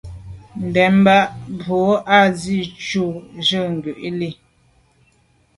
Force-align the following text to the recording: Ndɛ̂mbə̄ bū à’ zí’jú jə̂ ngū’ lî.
Ndɛ̂mbə̄ 0.65 1.21
bū 1.59 1.77
à’ 2.17 2.19
zí’jú 2.39 3.05
jə̂ 3.47 3.63
ngū’ 3.75 3.91
lî. 4.19 4.29